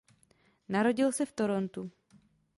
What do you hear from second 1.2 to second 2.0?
v Torontu.